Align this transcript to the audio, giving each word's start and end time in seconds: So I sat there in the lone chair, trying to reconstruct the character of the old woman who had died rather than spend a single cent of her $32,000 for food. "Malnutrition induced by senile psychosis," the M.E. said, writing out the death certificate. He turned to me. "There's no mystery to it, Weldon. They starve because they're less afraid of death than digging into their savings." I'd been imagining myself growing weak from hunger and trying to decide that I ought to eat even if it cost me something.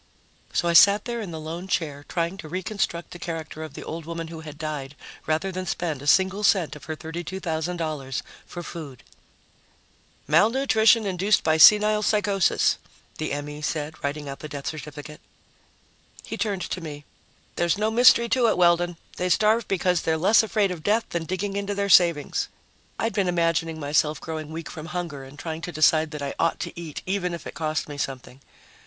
So 0.51 0.67
I 0.67 0.73
sat 0.73 1.05
there 1.05 1.21
in 1.21 1.29
the 1.29 1.39
lone 1.39 1.67
chair, 1.67 2.03
trying 2.07 2.35
to 2.37 2.49
reconstruct 2.49 3.11
the 3.11 3.19
character 3.19 3.61
of 3.61 3.75
the 3.75 3.83
old 3.83 4.07
woman 4.07 4.29
who 4.29 4.39
had 4.39 4.57
died 4.57 4.95
rather 5.27 5.51
than 5.51 5.67
spend 5.67 6.01
a 6.01 6.07
single 6.07 6.43
cent 6.43 6.75
of 6.75 6.85
her 6.85 6.95
$32,000 6.95 8.21
for 8.47 8.63
food. 8.63 9.03
"Malnutrition 10.25 11.05
induced 11.05 11.43
by 11.43 11.57
senile 11.57 12.01
psychosis," 12.01 12.79
the 13.19 13.31
M.E. 13.31 13.61
said, 13.61 13.93
writing 14.03 14.27
out 14.27 14.39
the 14.39 14.49
death 14.49 14.65
certificate. 14.65 15.21
He 16.25 16.35
turned 16.35 16.63
to 16.63 16.81
me. 16.81 17.05
"There's 17.55 17.77
no 17.77 17.91
mystery 17.91 18.27
to 18.29 18.47
it, 18.47 18.57
Weldon. 18.57 18.97
They 19.17 19.29
starve 19.29 19.67
because 19.67 20.01
they're 20.01 20.17
less 20.17 20.41
afraid 20.41 20.71
of 20.71 20.81
death 20.81 21.05
than 21.09 21.25
digging 21.25 21.55
into 21.55 21.75
their 21.75 21.89
savings." 21.89 22.49
I'd 22.97 23.13
been 23.13 23.27
imagining 23.27 23.79
myself 23.79 24.19
growing 24.19 24.49
weak 24.49 24.71
from 24.71 24.87
hunger 24.87 25.23
and 25.23 25.37
trying 25.37 25.61
to 25.61 25.71
decide 25.71 26.09
that 26.09 26.23
I 26.23 26.33
ought 26.39 26.59
to 26.61 26.73
eat 26.75 27.03
even 27.05 27.35
if 27.35 27.45
it 27.45 27.53
cost 27.53 27.87
me 27.87 27.99
something. 27.99 28.41